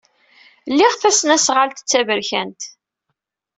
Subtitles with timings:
[0.77, 2.61] Liɣ tasnasɣalt d taberkant.